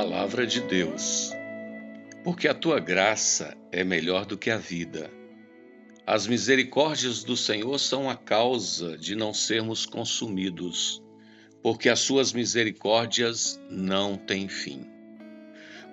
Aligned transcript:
Palavra 0.00 0.46
de 0.46 0.60
Deus. 0.60 1.32
Porque 2.22 2.46
a 2.46 2.54
tua 2.54 2.78
graça 2.78 3.56
é 3.72 3.82
melhor 3.82 4.24
do 4.24 4.38
que 4.38 4.48
a 4.48 4.56
vida. 4.56 5.10
As 6.06 6.24
misericórdias 6.24 7.24
do 7.24 7.36
Senhor 7.36 7.76
são 7.80 8.08
a 8.08 8.14
causa 8.14 8.96
de 8.96 9.16
não 9.16 9.34
sermos 9.34 9.86
consumidos, 9.86 11.02
porque 11.64 11.88
as 11.88 11.98
suas 11.98 12.32
misericórdias 12.32 13.60
não 13.68 14.16
têm 14.16 14.48
fim. 14.48 14.86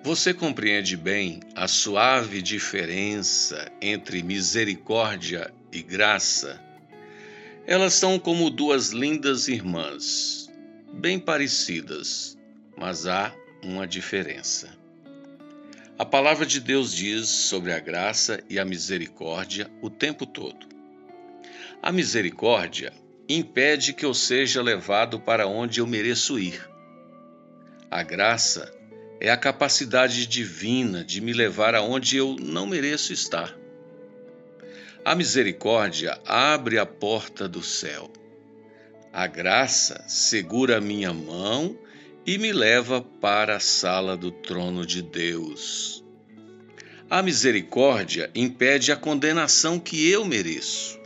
Você 0.04 0.32
compreende 0.32 0.96
bem 0.96 1.40
a 1.56 1.66
suave 1.66 2.40
diferença 2.40 3.68
entre 3.82 4.22
misericórdia 4.22 5.52
e 5.72 5.82
graça? 5.82 6.62
Elas 7.66 7.94
são 7.94 8.20
como 8.20 8.50
duas 8.50 8.90
lindas 8.90 9.48
irmãs, 9.48 10.48
bem 10.92 11.18
parecidas, 11.18 12.38
mas 12.76 13.08
há 13.08 13.34
uma 13.66 13.86
diferença. 13.86 14.68
A 15.98 16.04
palavra 16.04 16.46
de 16.46 16.60
Deus 16.60 16.92
diz 16.92 17.28
sobre 17.28 17.72
a 17.72 17.80
graça 17.80 18.40
e 18.48 18.60
a 18.60 18.64
misericórdia 18.64 19.68
o 19.82 19.90
tempo 19.90 20.24
todo. 20.24 20.66
A 21.82 21.90
misericórdia 21.90 22.92
impede 23.28 23.92
que 23.92 24.04
eu 24.04 24.14
seja 24.14 24.62
levado 24.62 25.18
para 25.18 25.48
onde 25.48 25.80
eu 25.80 25.86
mereço 25.86 26.38
ir. 26.38 26.64
A 27.90 28.04
graça 28.04 28.72
é 29.20 29.30
a 29.30 29.36
capacidade 29.36 30.26
divina 30.26 31.04
de 31.04 31.20
me 31.20 31.32
levar 31.32 31.74
aonde 31.74 32.16
eu 32.16 32.36
não 32.38 32.66
mereço 32.66 33.12
estar. 33.12 33.56
A 35.04 35.14
misericórdia 35.14 36.20
abre 36.24 36.78
a 36.78 36.86
porta 36.86 37.48
do 37.48 37.62
céu. 37.62 38.12
A 39.12 39.26
graça 39.26 40.04
segura 40.06 40.76
a 40.76 40.80
minha 40.80 41.12
mão 41.12 41.76
e 42.26 42.38
me 42.38 42.52
leva 42.52 43.00
para 43.00 43.56
a 43.56 43.60
sala 43.60 44.16
do 44.16 44.32
trono 44.32 44.84
de 44.84 45.00
Deus. 45.00 46.04
A 47.08 47.22
misericórdia 47.22 48.28
impede 48.34 48.90
a 48.90 48.96
condenação 48.96 49.78
que 49.78 50.10
eu 50.10 50.24
mereço. 50.24 50.98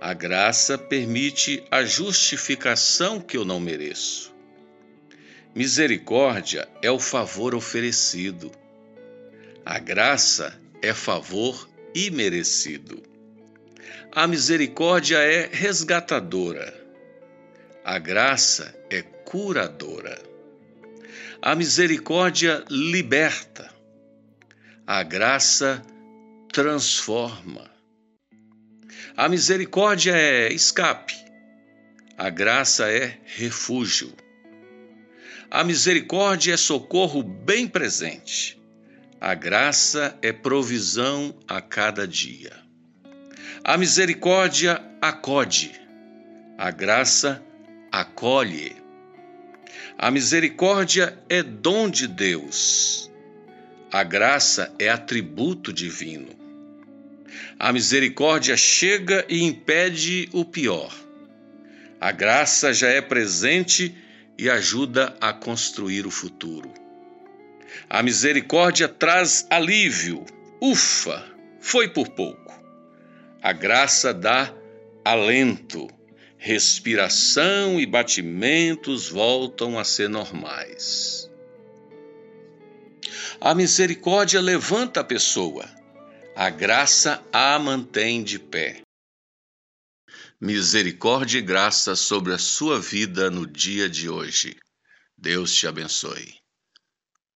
A 0.00 0.12
graça 0.12 0.76
permite 0.76 1.62
a 1.70 1.84
justificação 1.84 3.20
que 3.20 3.36
eu 3.36 3.44
não 3.44 3.60
mereço. 3.60 4.34
Misericórdia 5.54 6.68
é 6.82 6.90
o 6.90 6.98
favor 6.98 7.54
oferecido. 7.54 8.50
A 9.64 9.78
graça 9.78 10.60
é 10.82 10.92
favor 10.92 11.70
imerecido. 11.94 13.00
A 14.10 14.26
misericórdia 14.26 15.18
é 15.18 15.48
resgatadora. 15.50 16.74
A 17.84 17.98
graça 18.00 18.74
é 18.90 19.02
curadora. 19.24 20.20
A 21.40 21.54
misericórdia 21.54 22.64
liberta. 22.70 23.70
A 24.86 25.02
graça 25.02 25.82
transforma. 26.52 27.70
A 29.16 29.28
misericórdia 29.28 30.16
é 30.16 30.52
escape. 30.52 31.14
A 32.16 32.30
graça 32.30 32.90
é 32.90 33.18
refúgio. 33.24 34.12
A 35.50 35.64
misericórdia 35.64 36.54
é 36.54 36.56
socorro 36.56 37.22
bem 37.22 37.66
presente. 37.66 38.60
A 39.20 39.34
graça 39.34 40.18
é 40.20 40.32
provisão 40.32 41.34
a 41.48 41.60
cada 41.60 42.06
dia. 42.06 42.52
A 43.64 43.78
misericórdia 43.78 44.82
acode. 45.00 45.72
A 46.58 46.70
graça 46.70 47.42
acolhe. 47.90 48.83
A 49.98 50.10
misericórdia 50.10 51.18
é 51.28 51.42
dom 51.42 51.88
de 51.88 52.06
Deus. 52.06 53.10
A 53.92 54.02
graça 54.02 54.74
é 54.78 54.88
atributo 54.88 55.72
divino. 55.72 56.30
A 57.58 57.72
misericórdia 57.72 58.56
chega 58.56 59.24
e 59.28 59.42
impede 59.42 60.28
o 60.32 60.44
pior. 60.44 60.92
A 62.00 62.10
graça 62.12 62.72
já 62.72 62.88
é 62.88 63.00
presente 63.00 63.94
e 64.36 64.50
ajuda 64.50 65.16
a 65.20 65.32
construir 65.32 66.06
o 66.06 66.10
futuro. 66.10 66.72
A 67.88 68.02
misericórdia 68.02 68.88
traz 68.88 69.46
alívio. 69.48 70.24
Ufa, 70.60 71.24
foi 71.60 71.88
por 71.88 72.08
pouco. 72.10 72.52
A 73.42 73.52
graça 73.52 74.12
dá 74.12 74.52
alento 75.04 75.88
respiração 76.44 77.80
e 77.80 77.86
batimentos 77.86 79.08
voltam 79.08 79.78
a 79.78 79.82
ser 79.82 80.10
normais. 80.10 81.30
A 83.40 83.54
misericórdia 83.54 84.42
levanta 84.42 85.00
a 85.00 85.04
pessoa, 85.04 85.64
a 86.36 86.50
graça 86.50 87.24
a 87.32 87.58
mantém 87.58 88.22
de 88.22 88.38
pé. 88.38 88.82
Misericórdia 90.38 91.38
e 91.38 91.42
graça 91.42 91.96
sobre 91.96 92.34
a 92.34 92.38
sua 92.38 92.78
vida 92.78 93.30
no 93.30 93.46
dia 93.46 93.88
de 93.88 94.10
hoje. 94.10 94.54
Deus 95.16 95.54
te 95.54 95.66
abençoe. 95.66 96.43